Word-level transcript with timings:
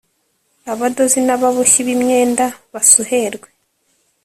abadozi 0.71 1.19
n’ababoshyi 1.23 1.79
b’imyenda 1.87 2.45
basuherwe, 2.73 3.47